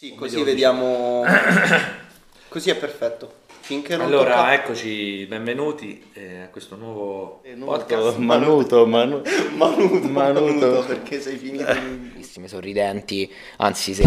Sì, 0.00 0.14
così 0.14 0.40
vediamo. 0.44 1.24
così 2.46 2.70
è 2.70 2.76
perfetto. 2.76 3.32
Finché 3.62 3.96
non 3.96 4.06
Allora, 4.06 4.36
tocca- 4.36 4.54
eccoci, 4.54 5.26
benvenuti 5.26 6.08
eh, 6.12 6.42
a 6.42 6.48
questo 6.50 6.76
nuovo 6.76 7.40
Eh, 7.42 7.54
podcast. 7.54 8.14
Manuto, 8.22 8.86
Manu- 8.86 9.26
Manuto, 9.56 10.06
Manuto. 10.08 10.08
Manuto, 10.08 10.84
perché 10.86 11.20
sei 11.20 11.36
finito 11.36 11.68
in... 11.72 12.10
bellissime, 12.12 12.46
sorridenti, 12.46 13.28
anzi 13.56 13.92
se 13.92 14.04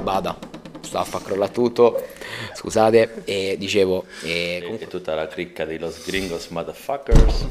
bada, 0.00 0.38
sta 0.80 1.00
a 1.00 1.04
far 1.04 1.24
crollare 1.24 1.50
tutto, 1.50 2.06
scusate, 2.54 3.22
e 3.24 3.56
dicevo, 3.58 4.04
e 4.22 4.58
E 4.58 4.60
comunque 4.62 4.86
tutta 4.86 5.16
la 5.16 5.26
cricca 5.26 5.64
di 5.64 5.76
Los 5.76 6.06
Gringos 6.06 6.46
Motherfuckers. 6.50 7.46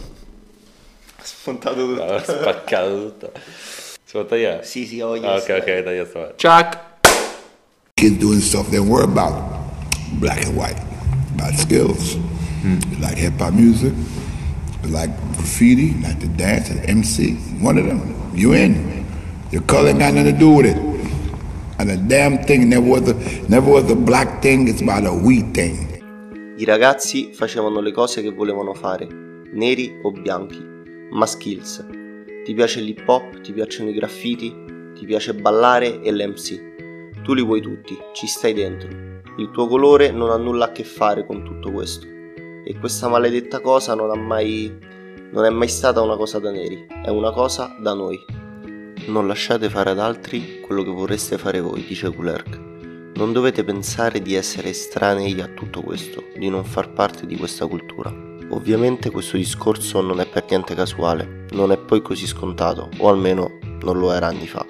spuntato 1.21 1.76
tutto. 1.76 2.04
Ha 2.04 2.23
spaccato 2.23 2.96
tutto. 3.10 3.32
Si 3.44 4.12
può 4.18 4.23
tagliare? 4.23 4.64
Sì, 4.64 4.86
sì, 4.86 5.02
ho 5.02 5.12
Ah, 5.12 5.36
ok, 5.36 5.58
ok, 5.60 5.84
taglia 5.84 6.05
sta 6.05 6.34
Chuck! 6.38 6.89
Kids 8.02 8.18
doing 8.18 8.40
stuff 8.40 8.68
they 8.72 8.78
don't 8.78 8.90
worry 8.90 9.04
about 9.04 9.62
black 10.20 10.44
and 10.44 10.58
white, 10.58 10.80
about 11.36 11.54
skills. 11.54 12.16
They 12.64 12.98
like 12.98 13.16
hip 13.16 13.38
hop 13.38 13.54
music, 13.54 13.94
like 14.90 15.16
graffiti, 15.38 15.94
like 16.02 16.20
to 16.20 16.28
dance, 16.30 16.72
and 16.72 16.80
MC. 16.90 17.36
One 17.62 17.78
of 17.78 17.86
them, 17.86 18.34
you 18.34 18.54
in. 18.54 19.06
Your 19.52 19.62
color 19.64 19.90
ain't 19.90 20.00
got 20.00 20.16
nothing 20.16 20.34
to 20.34 20.40
do 20.40 20.50
with 20.50 20.66
it. 20.66 20.78
And 21.78 21.90
the 21.90 21.98
damn 21.98 22.44
thing 22.44 22.70
never 22.70 22.88
was 22.88 23.08
a 23.08 23.14
never 23.48 23.70
was 23.70 23.92
a 23.92 23.95
black 23.95 24.42
thing. 24.42 24.68
It's 24.68 24.81
about 24.81 25.06
a 25.06 25.14
we 25.14 25.42
thing. 25.54 26.02
I 26.58 26.66
ragazzi 26.66 27.34
facevano 27.34 27.81
le 27.81 27.92
cose 27.92 28.23
che 28.23 28.31
volevano 28.31 28.73
fare, 28.73 29.08
neri 29.54 30.00
o 30.02 30.12
bianchi, 30.12 30.59
ma 31.12 31.28
skills. 31.28 31.86
Ti 32.45 32.54
piace 32.56 32.81
l'hip 32.81 33.08
hop, 33.08 33.42
ti 33.42 33.54
piacciono 33.54 33.90
i 33.90 33.94
graffiti, 33.94 34.52
ti 34.95 35.06
piace 35.06 35.36
ballare 35.36 36.02
e 36.02 36.12
l'MC. 36.12 36.70
Tu 37.23 37.34
li 37.34 37.43
vuoi 37.43 37.61
tutti, 37.61 37.95
ci 38.13 38.25
stai 38.25 38.53
dentro. 38.53 38.89
Il 39.38 39.52
tuo 39.52 39.67
colore 39.67 40.11
non 40.11 40.31
ha 40.31 40.38
nulla 40.38 40.66
a 40.66 40.71
che 40.71 40.84
fare 40.84 41.25
con 41.25 41.44
tutto 41.44 41.71
questo. 41.71 42.08
E 42.08 42.75
questa 42.80 43.08
maledetta 43.09 43.59
cosa 43.59 43.94
non 43.94 44.09
ha 44.09 44.16
mai. 44.16 44.75
non 45.31 45.45
è 45.45 45.50
mai 45.50 45.67
stata 45.67 46.02
una 46.02 46.17
cosa 46.17 46.39
da 46.39 46.52
neri, 46.52 46.88
è 47.03 47.09
una 47.09 47.31
cosa 47.31 47.75
da 47.80 47.94
noi. 47.94 48.19
Non 49.08 49.28
lasciate 49.28 49.69
fare 49.69 49.91
ad 49.91 50.00
altri 50.00 50.61
quello 50.61 50.83
che 50.83 50.89
vorreste 50.89 51.38
fare 51.38 51.59
voi, 51.59 51.86
dice 51.86 52.11
Kulerk. 52.11 52.59
Non 53.16 53.33
dovete 53.33 53.63
pensare 53.63 54.22
di 54.22 54.33
essere 54.33 54.69
estranei 54.69 55.39
a 55.41 55.47
tutto 55.47 55.81
questo, 55.81 56.23
di 56.35 56.50
non 56.50 56.66
far 56.66 56.91
parte 56.91 57.28
di 57.28 57.38
questa 57.38 57.67
cultura. 57.67 58.11
Ovviamente 58.50 59.11
questo 59.11 59.38
discorso 59.38 60.02
non 60.02 60.19
è 60.19 60.28
per 60.28 60.45
niente 60.50 60.73
casuale, 60.73 61.45
non 61.52 61.72
è 61.72 61.78
poi 61.78 62.02
così 62.02 62.25
scontato, 62.25 62.89
o 62.97 63.09
almeno 63.09 63.59
non 63.83 64.00
lo 64.00 64.11
era 64.11 64.28
anni 64.28 64.47
fa. 64.47 64.66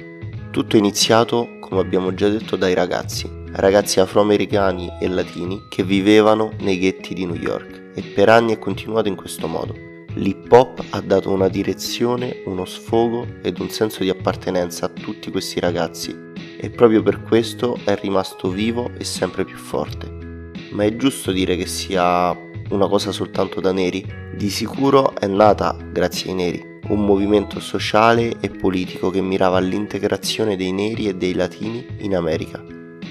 Tutto 0.52 0.75
è 0.75 0.80
iniziato, 0.80 1.59
come 1.72 1.83
abbiamo 1.83 2.14
già 2.14 2.27
detto, 2.27 2.58
dai 2.58 2.73
ragazzi, 2.73 3.31
ragazzi 3.53 4.02
afroamericani 4.02 4.91
e 5.00 5.08
latini 5.08 5.67
che 5.69 5.86
vivevano 5.86 6.52
nei 6.59 6.77
ghetti 6.77 7.14
di 7.14 7.25
New 7.25 7.38
York 7.38 7.94
e 7.95 8.02
per 8.02 8.27
anni 8.27 8.52
è 8.52 8.59
continuato 8.59 9.08
in 9.08 9.16
questo 9.16 9.47
modo. 9.47 9.73
L'hip 10.16 10.52
hop 10.52 10.83
ha 10.89 10.99
dato 10.99 11.31
una 11.31 11.47
direzione, 11.47 12.42
uno 12.44 12.66
sfogo 12.66 13.25
ed 13.42 13.58
un 13.59 13.69
senso 13.69 14.03
di 14.03 14.09
appartenenza 14.09 14.88
a 14.88 14.89
tutti 14.89 15.31
questi 15.31 15.61
ragazzi 15.61 16.14
e 16.58 16.69
proprio 16.72 17.02
per 17.02 17.22
questo 17.22 17.80
è 17.86 17.95
rimasto 17.95 18.49
vivo 18.49 18.92
e 18.97 19.05
sempre 19.05 19.45
più 19.45 19.55
forte. 19.55 20.52
Ma 20.72 20.83
è 20.83 20.94
giusto 20.97 21.31
dire 21.31 21.55
che 21.55 21.67
sia 21.67 22.38
una 22.72 22.89
cosa 22.89 23.14
soltanto 23.14 23.61
da 23.61 23.72
neri? 23.72 24.05
Di 24.36 24.49
sicuro 24.49 25.16
è 25.16 25.25
nata 25.25 25.77
grazie 25.89 26.31
ai 26.31 26.36
neri, 26.36 26.70
un 26.87 27.05
movimento 27.05 27.59
sociale 27.59 28.37
e 28.39 28.49
politico 28.49 29.09
che 29.09 29.21
mirava 29.21 29.57
all'integrazione 29.57 30.55
dei 30.55 30.71
neri 30.71 31.07
e 31.07 31.15
dei 31.15 31.33
latini 31.33 31.85
in 31.99 32.15
America. 32.15 32.63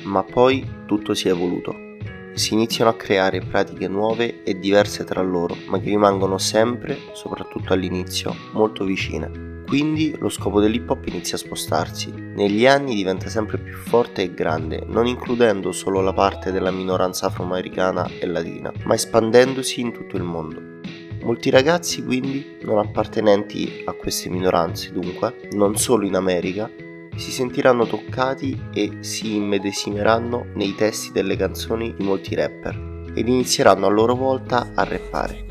Ma 0.04 0.22
poi 0.22 0.66
tutto 0.86 1.14
si 1.14 1.28
è 1.28 1.30
evoluto. 1.30 1.88
Si 2.34 2.54
iniziano 2.54 2.90
a 2.90 2.94
creare 2.94 3.40
pratiche 3.40 3.88
nuove 3.88 4.42
e 4.42 4.58
diverse 4.58 5.04
tra 5.04 5.22
loro, 5.22 5.56
ma 5.66 5.78
che 5.78 5.90
rimangono 5.90 6.38
sempre, 6.38 6.96
soprattutto 7.12 7.72
all'inizio, 7.72 8.34
molto 8.52 8.84
vicine. 8.84 9.62
Quindi 9.66 10.16
lo 10.18 10.28
scopo 10.28 10.60
dell'hip 10.60 10.90
hop 10.90 11.06
inizia 11.06 11.36
a 11.36 11.40
spostarsi. 11.40 12.12
Negli 12.12 12.66
anni 12.66 12.94
diventa 12.94 13.28
sempre 13.28 13.58
più 13.58 13.74
forte 13.74 14.22
e 14.22 14.34
grande, 14.34 14.82
non 14.86 15.06
includendo 15.06 15.70
solo 15.70 16.00
la 16.00 16.12
parte 16.12 16.50
della 16.50 16.72
minoranza 16.72 17.26
afroamericana 17.26 18.08
e 18.18 18.26
latina, 18.26 18.72
ma 18.84 18.94
espandendosi 18.94 19.80
in 19.80 19.92
tutto 19.92 20.16
il 20.16 20.24
mondo. 20.24 20.79
Molti 21.22 21.50
ragazzi 21.50 22.02
quindi, 22.02 22.58
non 22.62 22.78
appartenenti 22.78 23.82
a 23.84 23.92
queste 23.92 24.28
minoranze 24.28 24.90
dunque, 24.92 25.48
non 25.52 25.76
solo 25.76 26.06
in 26.06 26.16
America, 26.16 26.70
si 27.16 27.30
sentiranno 27.30 27.86
toccati 27.86 28.68
e 28.72 28.98
si 29.00 29.36
immedesimeranno 29.36 30.46
nei 30.54 30.74
testi 30.74 31.12
delle 31.12 31.36
canzoni 31.36 31.94
di 31.94 32.02
molti 32.02 32.34
rapper 32.34 33.12
ed 33.14 33.28
inizieranno 33.28 33.86
a 33.86 33.90
loro 33.90 34.14
volta 34.14 34.70
a 34.74 34.84
rappare. 34.84 35.46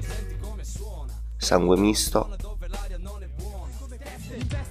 Sangue 1.37 1.77
misto, 1.77 2.35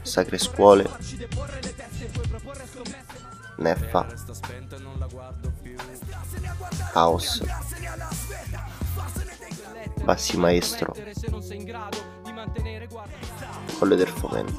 Sacre 0.03 0.38
Scuole, 0.38 0.88
Neffa, 3.58 4.06
House, 6.94 7.44
Bassi 10.08 10.38
Maestro, 10.38 10.94
Colle 13.78 13.94
del 13.94 14.08
Fomento. 14.08 14.56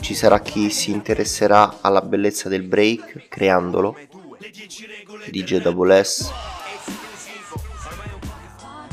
Ci 0.00 0.12
sarà 0.12 0.40
chi 0.40 0.70
si 0.70 0.90
interesserà 0.90 1.78
alla 1.82 2.00
bellezza 2.00 2.48
del 2.48 2.64
break 2.64 3.28
creandolo, 3.28 3.96
DJ 5.30 5.58
Double 5.58 6.02
S, 6.02 6.32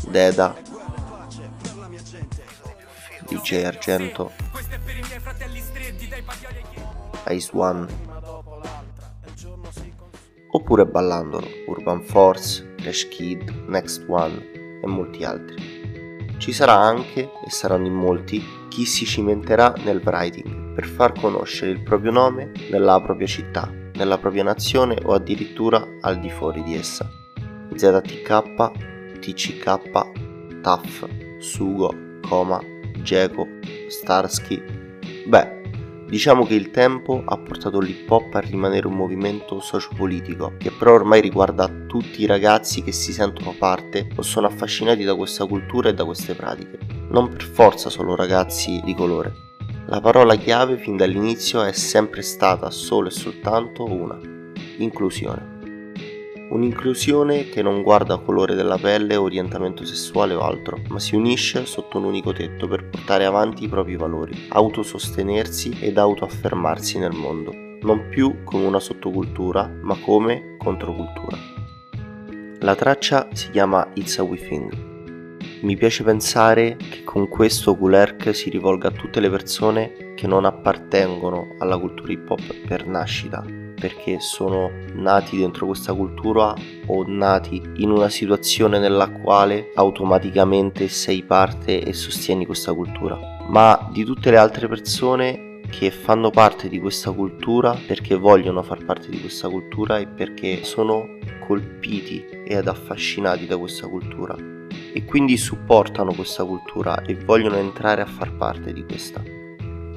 Deda, 0.09 0.55
DJ 3.27 3.63
Argento, 3.63 4.31
Ice 7.29 7.49
One, 7.51 7.87
oppure 10.51 10.85
ballandolo, 10.85 11.47
Urban 11.65 12.03
Force, 12.03 12.72
Crash 12.83 13.07
Kid, 13.07 13.49
Next 13.67 14.03
One 14.07 14.79
e 14.83 14.87
molti 14.87 15.23
altri. 15.23 15.81
Ci 16.37 16.51
sarà 16.51 16.73
anche, 16.73 17.21
e 17.21 17.49
saranno 17.49 17.87
in 17.87 17.93
molti, 17.93 18.43
chi 18.67 18.85
si 18.85 19.05
cimenterà 19.05 19.73
nel 19.85 20.01
writing 20.03 20.73
per 20.73 20.85
far 20.85 21.13
conoscere 21.13 21.71
il 21.71 21.81
proprio 21.81 22.11
nome 22.11 22.51
nella 22.69 22.99
propria 23.01 23.27
città, 23.27 23.71
nella 23.93 24.17
propria 24.17 24.43
nazione 24.43 24.97
o 25.05 25.13
addirittura 25.13 25.87
al 26.01 26.19
di 26.19 26.29
fuori 26.29 26.61
di 26.63 26.75
essa. 26.75 27.09
ZTK, 27.73 29.19
TCK, 29.19 30.61
TAF, 30.61 31.07
Sugo, 31.39 32.19
Coma, 32.27 32.59
Geco, 33.01 33.47
Starsky. 33.87 34.61
Beh, 35.25 35.62
diciamo 36.13 36.45
che 36.45 36.53
il 36.53 36.69
tempo 36.69 37.23
ha 37.25 37.35
portato 37.39 37.79
l'hip 37.79 38.07
hop 38.11 38.35
a 38.35 38.39
rimanere 38.39 38.85
un 38.85 38.93
movimento 38.93 39.59
sociopolitico 39.59 40.53
che 40.59 40.69
però 40.69 40.93
ormai 40.93 41.21
riguarda 41.21 41.67
tutti 41.87 42.21
i 42.21 42.27
ragazzi 42.27 42.83
che 42.83 42.91
si 42.91 43.11
sentono 43.11 43.55
parte 43.57 44.09
o 44.15 44.21
sono 44.21 44.45
affascinati 44.45 45.03
da 45.03 45.15
questa 45.15 45.47
cultura 45.47 45.89
e 45.89 45.95
da 45.95 46.05
queste 46.05 46.35
pratiche. 46.35 46.77
Non 47.09 47.29
per 47.29 47.41
forza 47.41 47.89
solo 47.89 48.15
ragazzi 48.15 48.79
di 48.83 48.93
colore. 48.93 49.33
La 49.87 50.01
parola 50.01 50.35
chiave 50.35 50.77
fin 50.77 50.97
dall'inizio 50.97 51.63
è 51.63 51.71
sempre 51.71 52.21
stata 52.21 52.69
solo 52.69 53.07
e 53.07 53.11
soltanto 53.11 53.83
una, 53.83 54.19
inclusione. 54.77 55.52
Un'inclusione 56.53 57.49
che 57.49 57.63
non 57.63 57.81
guarda 57.81 58.19
colore 58.19 58.53
della 58.53 58.77
pelle, 58.77 59.15
orientamento 59.15 59.83
sessuale 59.83 60.35
o 60.35 60.41
altro, 60.41 60.79
ma 60.89 60.99
si 60.99 61.15
unisce 61.15 61.65
sotto 61.65 61.97
un 61.97 62.03
unico 62.03 62.31
tetto 62.31 62.67
per 62.67 62.89
portare 62.89 63.25
avanti 63.25 63.63
i 63.63 63.67
propri 63.67 63.95
valori, 63.95 64.49
autosostenersi 64.49 65.75
ed 65.79 65.97
autoaffermarsi 65.97 66.99
nel 66.99 67.11
mondo, 67.11 67.51
non 67.81 68.07
più 68.07 68.43
come 68.43 68.67
una 68.67 68.79
sottocultura, 68.79 69.67
ma 69.81 69.97
come 69.99 70.55
controcultura. 70.59 71.35
La 72.59 72.75
traccia 72.75 73.29
si 73.33 73.49
chiama 73.49 73.89
It's 73.95 74.19
a 74.19 74.23
We 74.23 74.37
Thing. 74.37 74.71
Mi 75.61 75.75
piace 75.75 76.03
pensare 76.03 76.77
che 76.77 77.03
con 77.03 77.27
questo 77.29 77.75
Kulerk 77.75 78.35
si 78.35 78.51
rivolga 78.51 78.89
a 78.89 78.91
tutte 78.91 79.19
le 79.19 79.31
persone 79.31 80.13
che 80.13 80.27
non 80.27 80.45
appartengono 80.45 81.55
alla 81.57 81.79
cultura 81.79 82.11
hip 82.11 82.29
hop 82.29 82.67
per 82.67 82.85
nascita, 82.85 83.43
perché 83.83 84.21
sono 84.21 84.71
nati 84.93 85.35
dentro 85.35 85.65
questa 85.65 85.93
cultura 85.93 86.55
o 86.85 87.03
nati 87.05 87.61
in 87.79 87.91
una 87.91 88.07
situazione 88.07 88.79
nella 88.79 89.09
quale 89.09 89.73
automaticamente 89.75 90.87
sei 90.87 91.21
parte 91.21 91.83
e 91.83 91.91
sostieni 91.91 92.45
questa 92.45 92.73
cultura, 92.73 93.19
ma 93.49 93.89
di 93.91 94.05
tutte 94.05 94.31
le 94.31 94.37
altre 94.37 94.69
persone 94.69 95.59
che 95.69 95.91
fanno 95.91 96.29
parte 96.29 96.69
di 96.69 96.79
questa 96.79 97.11
cultura 97.11 97.77
perché 97.85 98.15
vogliono 98.15 98.63
far 98.63 98.85
parte 98.85 99.09
di 99.09 99.19
questa 99.19 99.49
cultura 99.49 99.97
e 99.97 100.07
perché 100.07 100.63
sono 100.63 101.17
colpiti 101.45 102.23
ed 102.47 102.69
affascinati 102.69 103.45
da 103.45 103.57
questa 103.57 103.87
cultura 103.87 104.33
e 104.93 105.03
quindi 105.03 105.35
supportano 105.35 106.13
questa 106.13 106.45
cultura 106.45 107.01
e 107.01 107.15
vogliono 107.15 107.57
entrare 107.57 108.01
a 108.01 108.05
far 108.05 108.33
parte 108.37 108.71
di 108.71 108.85
questa. 108.85 109.42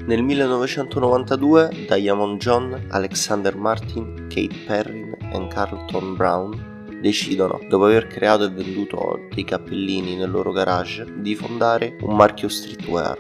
Nel 0.07 0.23
1992 0.23 1.87
Diamond 1.89 2.39
John, 2.39 2.87
Alexander 2.91 3.57
Martin, 3.57 4.29
Kate 4.29 4.55
Perrin 4.65 5.17
e 5.33 5.49
Carlton 5.49 6.15
Brown 6.15 6.99
decidono, 7.01 7.59
dopo 7.69 7.87
aver 7.87 8.07
creato 8.07 8.45
e 8.45 8.51
venduto 8.51 9.27
dei 9.35 9.43
cappellini 9.43 10.15
nel 10.15 10.31
loro 10.31 10.53
garage, 10.53 11.05
di 11.17 11.35
fondare 11.35 11.97
un 12.03 12.15
marchio 12.15 12.49
streetwear, 12.49 13.19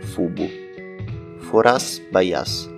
Fubu. 0.00 0.48
For 1.40 1.66
Us 1.66 2.00
by 2.10 2.32
Us. 2.32 2.70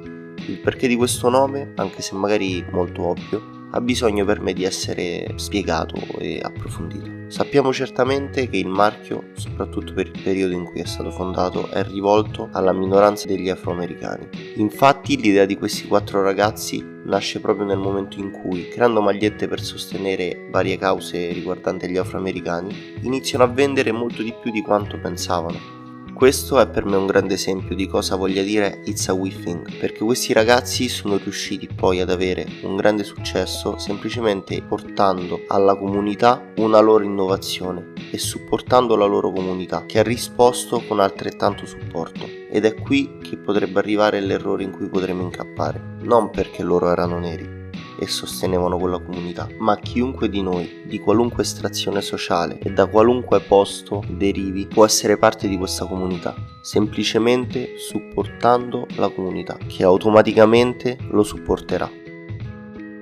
Il 0.48 0.58
perché 0.60 0.88
di 0.88 0.96
questo 0.96 1.28
nome, 1.28 1.72
anche 1.76 2.02
se 2.02 2.16
magari 2.16 2.66
molto 2.72 3.06
ovvio, 3.06 3.55
ha 3.76 3.80
bisogno 3.80 4.24
per 4.24 4.40
me 4.40 4.52
di 4.52 4.64
essere 4.64 5.34
spiegato 5.36 5.96
e 6.18 6.40
approfondito. 6.42 7.28
Sappiamo 7.28 7.72
certamente 7.72 8.48
che 8.48 8.56
il 8.56 8.68
marchio, 8.68 9.30
soprattutto 9.34 9.92
per 9.92 10.06
il 10.06 10.22
periodo 10.22 10.54
in 10.54 10.64
cui 10.64 10.80
è 10.80 10.86
stato 10.86 11.10
fondato, 11.10 11.68
è 11.68 11.84
rivolto 11.84 12.48
alla 12.52 12.72
minoranza 12.72 13.26
degli 13.26 13.50
afroamericani. 13.50 14.28
Infatti 14.56 15.20
l'idea 15.20 15.44
di 15.44 15.58
questi 15.58 15.86
quattro 15.86 16.22
ragazzi 16.22 16.82
nasce 17.04 17.40
proprio 17.40 17.66
nel 17.66 17.78
momento 17.78 18.18
in 18.18 18.30
cui, 18.30 18.68
creando 18.68 19.02
magliette 19.02 19.46
per 19.48 19.60
sostenere 19.60 20.48
varie 20.50 20.78
cause 20.78 21.32
riguardanti 21.32 21.88
gli 21.88 21.98
afroamericani, 21.98 22.94
iniziano 23.02 23.44
a 23.44 23.48
vendere 23.48 23.92
molto 23.92 24.22
di 24.22 24.32
più 24.40 24.50
di 24.50 24.62
quanto 24.62 24.98
pensavano 24.98 25.75
questo 26.16 26.58
è 26.58 26.66
per 26.66 26.86
me 26.86 26.96
un 26.96 27.04
grande 27.04 27.34
esempio 27.34 27.74
di 27.74 27.86
cosa 27.86 28.16
voglia 28.16 28.40
dire 28.40 28.80
It's 28.86 29.06
a 29.10 29.12
We 29.12 29.28
Thing, 29.28 29.76
perché 29.76 30.02
questi 30.02 30.32
ragazzi 30.32 30.88
sono 30.88 31.18
riusciti 31.18 31.68
poi 31.68 32.00
ad 32.00 32.08
avere 32.08 32.46
un 32.62 32.74
grande 32.74 33.04
successo 33.04 33.76
semplicemente 33.76 34.62
portando 34.62 35.42
alla 35.46 35.76
comunità 35.76 36.42
una 36.56 36.80
loro 36.80 37.04
innovazione 37.04 37.92
e 38.10 38.16
supportando 38.16 38.96
la 38.96 39.04
loro 39.04 39.30
comunità, 39.30 39.84
che 39.84 39.98
ha 39.98 40.02
risposto 40.02 40.82
con 40.88 41.00
altrettanto 41.00 41.66
supporto. 41.66 42.24
Ed 42.50 42.64
è 42.64 42.74
qui 42.74 43.18
che 43.22 43.36
potrebbe 43.36 43.78
arrivare 43.78 44.20
l'errore 44.20 44.62
in 44.62 44.70
cui 44.70 44.88
potremo 44.88 45.20
incappare, 45.20 45.98
non 46.00 46.30
perché 46.30 46.62
loro 46.62 46.90
erano 46.90 47.18
neri, 47.18 47.65
e 47.98 48.06
sostenevano 48.06 48.78
quella 48.78 48.98
comunità, 48.98 49.48
ma 49.58 49.76
chiunque 49.78 50.28
di 50.28 50.42
noi, 50.42 50.82
di 50.86 50.98
qualunque 50.98 51.42
estrazione 51.42 52.00
sociale 52.00 52.58
e 52.58 52.70
da 52.70 52.86
qualunque 52.86 53.40
posto 53.40 54.02
derivi, 54.08 54.66
può 54.66 54.84
essere 54.84 55.16
parte 55.16 55.48
di 55.48 55.56
questa 55.56 55.86
comunità, 55.86 56.34
semplicemente 56.60 57.78
supportando 57.78 58.86
la 58.96 59.08
comunità, 59.08 59.56
che 59.66 59.84
automaticamente 59.84 60.98
lo 61.10 61.22
supporterà. 61.22 61.90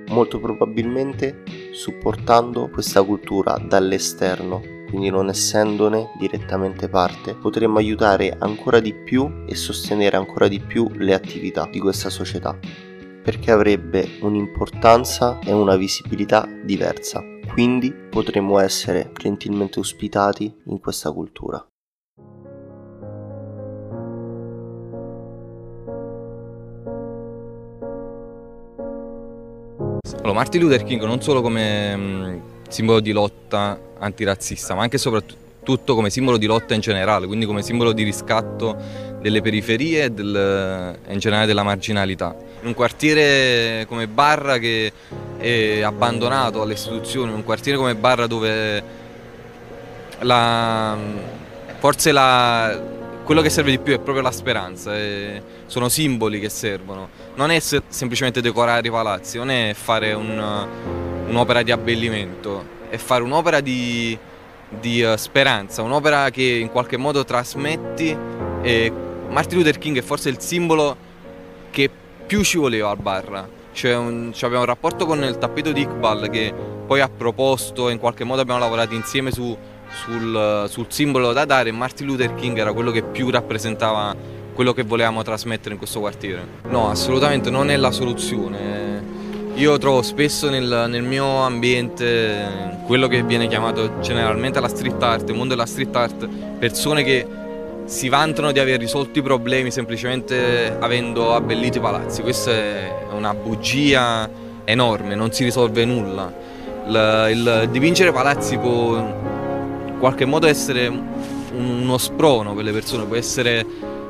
Molto 0.07 0.39
probabilmente 0.39 1.43
supportando 1.71 2.69
questa 2.69 3.01
cultura 3.03 3.57
dall'esterno 3.57 4.73
quindi 4.95 5.09
non 5.09 5.29
essendone 5.29 6.11
direttamente 6.17 6.87
parte, 6.87 7.33
potremmo 7.33 7.79
aiutare 7.79 8.33
ancora 8.39 8.79
di 8.79 8.93
più 8.93 9.43
e 9.45 9.55
sostenere 9.55 10.15
ancora 10.15 10.47
di 10.47 10.59
più 10.59 10.89
le 10.93 11.13
attività 11.13 11.67
di 11.69 11.79
questa 11.79 12.09
società 12.09 12.57
perché 13.25 13.49
avrebbe 13.49 14.19
un'importanza 14.21 15.39
e 15.39 15.51
una 15.51 15.75
visibilità 15.75 16.47
diversa. 16.63 17.23
Quindi 17.51 17.91
potremmo 17.91 18.59
essere 18.59 19.11
gentilmente 19.17 19.79
ospitati 19.79 20.53
in 20.65 20.79
questa 20.79 21.11
cultura. 21.11 21.57
Allora, 30.19 30.33
Martin 30.33 30.61
Luther 30.61 30.83
King 30.83 31.03
non 31.03 31.19
solo 31.19 31.41
come 31.41 31.97
mm, 31.97 32.39
simbolo 32.69 32.99
di 32.99 33.11
lotta 33.11 33.79
antirazzista, 33.97 34.75
ma 34.75 34.83
anche 34.83 34.97
e 34.97 34.99
soprattutto 34.99 35.44
come 35.93 36.09
simbolo 36.09 36.37
di 36.37 36.45
lotta 36.45 36.73
in 36.73 36.81
generale, 36.81 37.25
quindi 37.25 37.45
come 37.45 37.61
simbolo 37.61 37.91
di 37.91 38.03
riscatto 38.03 38.77
delle 39.19 39.41
periferie 39.41 40.03
e, 40.03 40.11
del, 40.11 40.97
in 41.09 41.19
generale 41.19 41.47
della 41.47 41.63
marginalità. 41.63 42.35
In 42.61 42.67
un 42.67 42.73
quartiere 42.73 43.85
come 43.87 44.07
Barra 44.07 44.57
che 44.59 44.91
è 45.37 45.81
abbandonato 45.81 46.61
alle 46.61 46.73
istituzioni, 46.73 47.31
un 47.31 47.43
quartiere 47.43 47.77
come 47.77 47.95
Barra 47.95 48.27
dove 48.27 48.83
la, 50.19 50.95
forse 51.79 52.11
la, 52.11 52.79
quello 53.23 53.41
che 53.41 53.49
serve 53.49 53.71
di 53.71 53.79
più 53.79 53.93
è 53.93 53.99
proprio 53.99 54.21
la 54.23 54.31
speranza, 54.31 54.93
sono 55.65 55.89
simboli 55.89 56.39
che 56.39 56.49
servono, 56.49 57.09
non 57.35 57.49
è 57.49 57.59
semplicemente 57.59 58.41
decorare 58.41 58.87
i 58.87 58.91
palazzi, 58.91 59.37
non 59.37 59.49
è 59.49 59.73
fare 59.73 60.13
un, 60.13 60.67
un'opera 61.27 61.63
di 61.63 61.71
abbellimento, 61.71 62.73
è 62.89 62.97
fare 62.97 63.23
un'opera 63.23 63.59
di, 63.59 64.17
di 64.79 65.01
uh, 65.01 65.15
speranza, 65.15 65.81
un'opera 65.81 66.29
che 66.29 66.43
in 66.43 66.69
qualche 66.69 66.97
modo 66.97 67.23
trasmetti 67.23 68.15
e 68.61 68.91
Martin 69.29 69.57
Luther 69.57 69.77
King 69.77 69.97
è 69.97 70.01
forse 70.01 70.29
il 70.29 70.39
simbolo 70.39 70.95
che 71.71 71.89
più 72.25 72.43
ci 72.43 72.57
voleva 72.57 72.89
al 72.89 72.97
bar. 72.97 73.47
Cioè 73.73 73.95
un, 73.95 74.31
abbiamo 74.33 74.59
un 74.59 74.65
rapporto 74.65 75.05
con 75.05 75.23
il 75.23 75.37
tappeto 75.37 75.71
di 75.71 75.81
Iqbal 75.81 76.29
che 76.29 76.53
poi 76.85 77.01
ha 77.01 77.09
proposto 77.09 77.89
e 77.89 77.91
in 77.91 77.99
qualche 77.99 78.23
modo 78.23 78.41
abbiamo 78.41 78.59
lavorato 78.59 78.93
insieme 78.93 79.31
su, 79.31 79.55
sul, 79.89 80.65
sul, 80.69 80.85
simbolo 80.89 81.33
da 81.33 81.45
dare. 81.45 81.71
Martin 81.71 82.07
Luther 82.07 82.33
King 82.35 82.57
era 82.57 82.71
quello 82.71 82.91
che 82.91 83.03
più 83.03 83.29
rappresentava 83.29 84.15
quello 84.53 84.71
che 84.71 84.83
volevamo 84.83 85.21
trasmettere 85.21 85.71
in 85.71 85.77
questo 85.77 85.99
quartiere. 85.99 86.47
No, 86.69 86.89
assolutamente 86.89 87.49
non 87.49 87.69
è 87.69 87.75
la 87.75 87.91
soluzione. 87.91 88.94
Io 89.55 89.77
trovo 89.77 90.01
spesso 90.01 90.49
nel, 90.49 90.87
nel 90.89 91.03
mio 91.03 91.37
ambiente 91.37 92.77
quello 92.85 93.07
che 93.07 93.23
viene 93.23 93.47
chiamato 93.47 93.99
generalmente 94.01 94.59
la 94.59 94.67
street 94.67 95.01
art, 95.01 95.29
il 95.29 95.35
mondo 95.35 95.53
della 95.55 95.65
street 95.65 95.95
art, 95.95 96.27
persone 96.59 97.03
che 97.03 97.25
si 97.85 98.09
vantano 98.09 98.51
di 98.51 98.59
aver 98.59 98.79
risolto 98.79 99.17
i 99.17 99.21
problemi 99.21 99.71
semplicemente 99.71 100.75
avendo 100.77 101.33
abbellito 101.33 101.77
i 101.77 101.81
palazzi. 101.81 102.21
Questa 102.21 102.51
è 102.51 102.93
una 103.13 103.33
bugia 103.33 104.29
enorme, 104.65 105.15
non 105.15 105.31
si 105.31 105.45
risolve 105.45 105.85
nulla. 105.85 106.33
Il, 106.87 107.29
il 107.31 107.69
dipingere 107.71 108.11
palazzi 108.11 108.57
può 108.57 108.97
in 108.97 109.95
qualche 109.99 110.25
modo 110.25 110.47
essere 110.47 110.87
uno 110.87 111.97
sprono 111.97 112.53
per 112.53 112.65
le 112.65 112.73
persone, 112.73 113.05
può 113.05 113.15
essere 113.15 113.65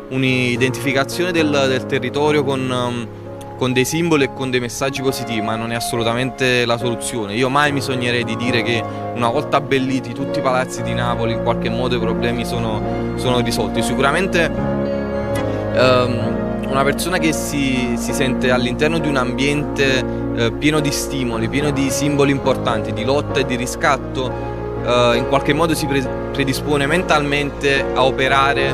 un'identificazione 0.10 1.32
del, 1.32 1.66
del 1.68 1.86
territorio 1.86 2.44
con 2.44 3.14
con 3.56 3.74
dei 3.74 3.86
simboli 3.86 4.26
e 4.26 4.34
con 4.34 4.50
dei 4.50 4.60
messaggi 4.60 5.02
positivi, 5.02 5.42
ma 5.42 5.56
non 5.56 5.72
è 5.72 5.76
assolutamente 5.76 6.66
la 6.66 6.78
soluzione. 6.78 7.34
Io 7.36 7.50
mai 7.50 7.72
mi 7.72 7.82
sognerei 7.82 8.24
di 8.24 8.36
dire 8.36 8.62
che 8.62 8.84
una 9.16 9.30
volta 9.30 9.58
abbelliti 9.58 10.14
tutti 10.14 10.40
i 10.40 10.42
palazzi 10.42 10.82
di 10.82 10.94
Napoli 10.94 11.34
in 11.34 11.44
qualche 11.44 11.70
modo 11.70 11.96
i 11.96 12.00
problemi 12.00 12.46
sono, 12.46 13.14
sono 13.16 13.40
risolti. 13.40 13.82
Sicuramente 13.82 14.52
um, 15.76 16.36
una 16.70 16.84
persona 16.84 17.18
che 17.18 17.32
si, 17.32 17.96
si, 17.98 18.14
sente 18.14 18.52
all'interno 18.52 18.98
di 18.98 19.08
un 19.08 19.16
ambiente 19.16 20.04
uh, 20.04 20.58
pieno 20.58 20.80
di 20.80 20.92
stimoli, 20.92 21.48
pieno 21.48 21.72
di 21.72 21.90
simboli 21.90 22.32
importanti, 22.32 22.92
di 22.92 23.06
lotta 23.06 23.40
e 23.40 23.46
di 23.46 23.56
riscatto, 23.56 24.32
uh, 24.84 25.16
in 25.16 25.26
qualche 25.30 25.54
modo 25.54 25.74
si 25.74 25.88
predispone 25.88 26.86
mentalmente 26.86 27.86
a 27.94 28.04
operare 28.04 28.70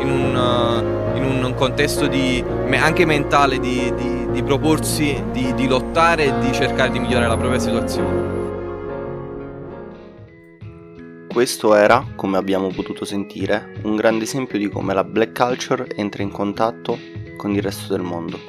in 0.00 0.10
un, 0.10 0.34
uh, 0.34 0.93
in 1.30 1.44
un 1.44 1.54
contesto 1.54 2.06
di, 2.06 2.44
anche 2.70 3.04
mentale 3.04 3.58
di, 3.58 3.92
di 3.94 4.14
di 4.34 4.42
proporsi, 4.42 5.22
di, 5.30 5.68
lottare 5.68 6.24
e 6.24 6.38
di 6.40 6.52
cercare 6.52 6.90
di 6.90 6.98
migliorare 6.98 7.28
la 7.28 7.36
propria 7.36 7.60
situazione. 7.60 8.32
Questo 11.28 11.74
era, 11.74 12.04
come 12.16 12.36
abbiamo 12.36 12.66
potuto 12.68 13.04
sentire, 13.04 13.74
un 13.84 13.94
grande 13.94 14.24
esempio 14.24 14.58
di 14.58 14.68
come 14.68 14.92
la 14.92 15.04
black 15.04 15.40
culture 15.40 15.86
entra 15.94 16.24
in 16.24 16.32
contatto 16.32 16.98
con 17.36 17.52
il 17.52 17.62
resto 17.62 17.94
del 17.94 18.02
mondo. 18.02 18.40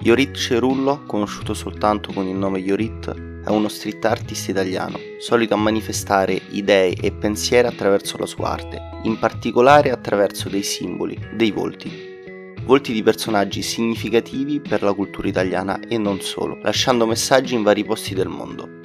Yorit 0.00 0.34
Cerullo, 0.34 1.02
conosciuto 1.06 1.52
soltanto 1.52 2.12
con 2.14 2.26
il 2.26 2.34
nome 2.34 2.58
Yorit, 2.58 3.42
è 3.44 3.50
uno 3.50 3.68
street 3.68 4.04
artist 4.06 4.48
italiano, 4.48 4.98
solito 5.18 5.52
a 5.52 5.58
manifestare 5.58 6.40
idee 6.50 6.94
e 6.94 7.12
pensieri 7.12 7.68
attraverso 7.68 8.16
la 8.16 8.26
sua 8.26 8.52
arte, 8.52 8.80
in 9.02 9.18
particolare 9.18 9.90
attraverso 9.90 10.48
dei 10.48 10.62
simboli, 10.62 11.18
dei 11.34 11.50
volti 11.50 12.14
volti 12.66 12.92
di 12.92 13.02
personaggi 13.02 13.62
significativi 13.62 14.60
per 14.60 14.82
la 14.82 14.92
cultura 14.92 15.28
italiana 15.28 15.78
e 15.88 15.96
non 15.98 16.20
solo, 16.20 16.58
lasciando 16.62 17.06
messaggi 17.06 17.54
in 17.54 17.62
vari 17.62 17.84
posti 17.84 18.12
del 18.12 18.28
mondo. 18.28 18.80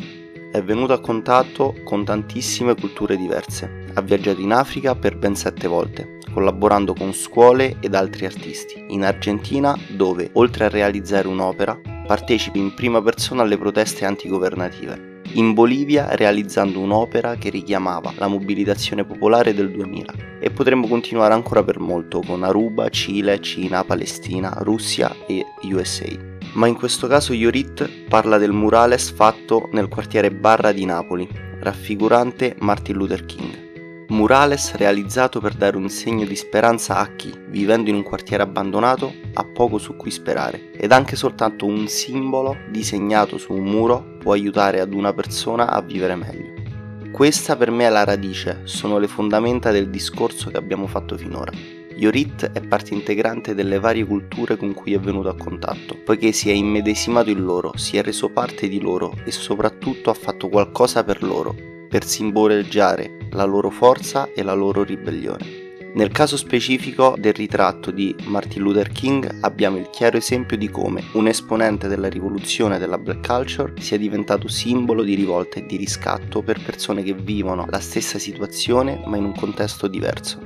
È 0.52 0.62
venuto 0.62 0.94
a 0.94 1.02
contatto 1.02 1.76
con 1.84 2.06
tantissime 2.06 2.76
culture 2.76 3.18
diverse, 3.18 3.86
ha 3.94 4.02
viaggiato 4.02 4.40
in 4.40 4.54
Africa 4.54 4.96
per 4.96 5.18
ben 5.18 5.36
sette 5.36 5.68
volte, 5.68 6.20
collaborando 6.32 6.94
con 6.94 7.12
scuole 7.12 7.78
ed 7.80 7.96
altri 7.96 8.26
artisti, 8.26 8.86
in 8.90 9.04
Argentina 9.04 9.76
dove, 9.90 10.30
oltre 10.34 10.66
a 10.66 10.70
realizzare 10.70 11.28
un'opera, 11.28 11.80
partecipa 12.06 12.60
in 12.60 12.76
prima 12.76 13.02
persona 13.02 13.42
alle 13.42 13.58
proteste 13.58 14.06
antigovernative 14.06 15.11
in 15.34 15.54
Bolivia 15.54 16.16
realizzando 16.16 16.80
un'opera 16.80 17.36
che 17.36 17.50
richiamava 17.50 18.14
la 18.18 18.28
mobilitazione 18.28 19.06
popolare 19.06 19.54
del 19.54 19.72
2000 19.72 20.14
e 20.40 20.50
potremmo 20.52 20.88
continuare 20.88 21.34
ancora 21.34 21.64
per 21.64 21.80
molto 21.80 22.22
con 22.22 22.44
Aruba, 22.44 22.90
Cile, 22.90 23.40
Cina, 23.40 23.84
Palestina, 23.84 24.54
Russia 24.60 25.16
e 25.28 25.46
USA. 25.64 26.10
Ma 26.54 26.68
in 26.68 26.76
questo 26.76 27.08
caso 27.08 27.34
Yorit 27.34 28.08
parla 28.10 28.38
del 28.38 28.52
murales 28.52 29.10
fatto 29.12 29.70
nel 29.72 29.88
quartiere 29.88 30.32
Barra 30.32 30.72
di 30.72 30.86
Napoli, 30.86 31.28
raffigurante 31.60 32.56
Martin 32.60 32.96
Luther 32.98 33.26
King. 33.26 33.71
Murales 34.12 34.75
realizzato 34.75 35.39
per 35.39 35.53
dare 35.53 35.77
un 35.77 35.88
segno 35.88 36.25
di 36.25 36.36
speranza 36.36 36.98
a 36.98 37.15
chi, 37.15 37.34
vivendo 37.48 37.89
in 37.89 37.96
un 37.96 38.03
quartiere 38.03 38.44
abbandonato, 38.44 39.13
ha 39.36 39.46
poco 39.46 39.77
su 39.77 39.96
cui 39.96 40.12
sperare. 40.12 40.74
Ed 40.74 40.91
anche 40.91 41.15
soltanto 41.15 41.65
un 41.65 41.88
simbolo 41.88 42.58
disegnato 42.70 43.38
su 43.38 43.53
un 43.53 43.63
muro 43.63 44.18
può 44.20 44.34
aiutare 44.34 44.82
ad 44.82 44.94
una 44.94 45.13
persona 45.13 45.72
a 45.72 45.82
vivere 45.82 46.15
meglio. 46.15 47.10
Questa 47.10 47.56
per 47.56 47.72
me 47.72 47.86
è 47.86 47.89
la 47.89 48.03
radice, 48.03 48.63
sono 48.65 48.98
le 48.98 49.08
fondamenta 49.08 49.72
del 49.72 49.89
discorso 49.89 50.50
che 50.50 50.58
abbiamo 50.58 50.88
fatto 50.88 51.15
finora. 51.15 51.53
Yorit 51.96 52.51
è 52.51 52.60
parte 52.60 52.94
integrante 52.94 53.56
delle 53.56 53.80
varie 53.80 54.06
culture 54.06 54.58
con 54.58 54.74
cui 54.74 54.94
è 54.94 55.00
venuto 55.00 55.30
a 55.30 55.38
contatto, 55.38 55.98
poiché 56.03 56.34
si 56.34 56.50
è 56.50 56.53
immedesimato 56.53 57.30
in 57.30 57.46
loro, 57.46 57.77
si 57.77 57.96
è 57.96 58.03
reso 58.03 58.27
parte 58.27 58.68
di 58.68 58.82
loro 58.82 59.13
e 59.24 59.32
soprattutto 59.32 60.10
ha 60.10 60.13
fatto 60.13 60.50
qualcosa 60.50 61.01
per 61.06 61.24
loro, 61.24 61.56
per 61.92 62.06
simboleggiare 62.06 63.18
la 63.32 63.44
loro 63.44 63.70
forza 63.70 64.32
e 64.34 64.44
la 64.44 64.54
loro 64.54 64.84
ribellione. 64.84 65.60
Nel 65.94 66.10
caso 66.10 66.38
specifico 66.38 67.16
del 67.20 67.34
ritratto 67.34 67.92
di 67.92 68.16
Martin 68.24 68.62
Luther 68.62 68.94
King 68.94 69.40
abbiamo 69.42 69.76
il 69.76 69.90
chiaro 69.90 70.16
esempio 70.16 70.56
di 70.56 70.70
come 70.70 71.04
un 71.14 71.28
esponente 71.28 71.90
della 71.90 72.08
rivoluzione 72.08 72.80
della 72.80 72.98
black 72.98 73.28
culture 73.28 73.74
sia 73.78 73.98
diventato 73.98 74.48
simbolo 74.48 75.04
di 75.04 75.16
rivolta 75.16 75.58
e 75.58 75.66
di 75.66 75.76
riscatto 75.76 76.42
per 76.44 76.64
persone 76.64 77.04
che 77.04 77.14
vivono 77.14 77.68
la 77.70 77.82
stessa 77.82 78.18
situazione 78.18 79.04
ma 79.06 79.18
in 79.18 79.26
un 79.26 79.36
contesto 79.36 79.88
diverso. 79.88 80.40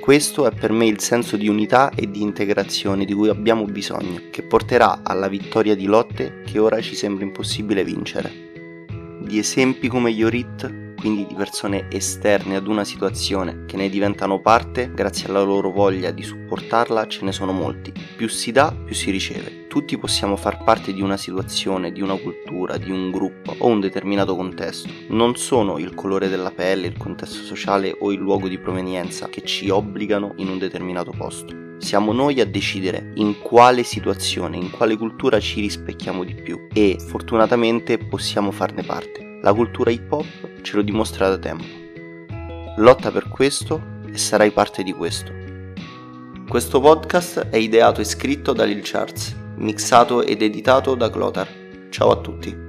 Questo 0.00 0.48
è 0.48 0.50
per 0.50 0.72
me 0.72 0.86
il 0.86 0.98
senso 0.98 1.36
di 1.36 1.46
unità 1.46 1.90
e 1.94 2.10
di 2.10 2.20
integrazione 2.20 3.04
di 3.04 3.12
cui 3.14 3.28
abbiamo 3.28 3.66
bisogno, 3.66 4.22
che 4.30 4.42
porterà 4.42 5.02
alla 5.04 5.28
vittoria 5.28 5.76
di 5.76 5.84
lotte 5.84 6.42
che 6.44 6.58
ora 6.58 6.80
ci 6.80 6.96
sembra 6.96 7.24
impossibile 7.24 7.84
vincere. 7.84 8.46
Di 9.20 9.38
esempi 9.38 9.86
come 9.86 10.10
Yorit 10.10 10.86
quindi 10.98 11.26
di 11.26 11.34
persone 11.34 11.86
esterne 11.90 12.56
ad 12.56 12.66
una 12.66 12.84
situazione 12.84 13.64
che 13.66 13.76
ne 13.76 13.88
diventano 13.88 14.40
parte 14.40 14.90
grazie 14.92 15.28
alla 15.28 15.42
loro 15.42 15.70
voglia 15.70 16.10
di 16.10 16.22
supportarla 16.22 17.06
ce 17.06 17.24
ne 17.24 17.32
sono 17.32 17.52
molti. 17.52 17.92
Più 18.16 18.28
si 18.28 18.50
dà, 18.50 18.74
più 18.84 18.94
si 18.94 19.10
riceve. 19.10 19.66
Tutti 19.68 19.96
possiamo 19.96 20.36
far 20.36 20.64
parte 20.64 20.92
di 20.92 21.00
una 21.00 21.16
situazione, 21.16 21.92
di 21.92 22.00
una 22.00 22.16
cultura, 22.16 22.76
di 22.78 22.90
un 22.90 23.10
gruppo 23.10 23.54
o 23.58 23.68
un 23.68 23.80
determinato 23.80 24.34
contesto. 24.34 24.88
Non 25.10 25.36
sono 25.36 25.78
il 25.78 25.94
colore 25.94 26.28
della 26.28 26.50
pelle, 26.50 26.88
il 26.88 26.96
contesto 26.96 27.44
sociale 27.44 27.94
o 28.00 28.10
il 28.10 28.18
luogo 28.18 28.48
di 28.48 28.58
provenienza 28.58 29.28
che 29.28 29.42
ci 29.42 29.68
obbligano 29.68 30.32
in 30.38 30.48
un 30.48 30.58
determinato 30.58 31.12
posto. 31.16 31.66
Siamo 31.78 32.12
noi 32.12 32.40
a 32.40 32.46
decidere 32.46 33.12
in 33.14 33.38
quale 33.40 33.84
situazione, 33.84 34.56
in 34.56 34.70
quale 34.70 34.96
cultura 34.96 35.38
ci 35.38 35.60
rispecchiamo 35.60 36.24
di 36.24 36.34
più 36.34 36.66
e 36.72 36.96
fortunatamente 36.98 37.98
possiamo 37.98 38.50
farne 38.50 38.82
parte. 38.82 39.27
La 39.48 39.54
cultura 39.54 39.90
hip 39.90 40.12
hop 40.12 40.26
ce 40.60 40.76
lo 40.76 40.82
dimostra 40.82 41.30
da 41.30 41.38
tempo. 41.38 41.64
Lotta 42.76 43.10
per 43.10 43.30
questo 43.30 43.82
e 44.06 44.18
sarai 44.18 44.50
parte 44.50 44.82
di 44.82 44.92
questo. 44.92 45.32
Questo 46.46 46.80
podcast 46.80 47.48
è 47.48 47.56
ideato 47.56 48.02
e 48.02 48.04
scritto 48.04 48.52
da 48.52 48.64
Lil 48.64 48.82
Charles, 48.82 49.34
mixato 49.56 50.22
ed 50.22 50.42
editato 50.42 50.94
da 50.94 51.08
Clotar. 51.08 51.48
Ciao 51.88 52.10
a 52.10 52.16
tutti. 52.20 52.67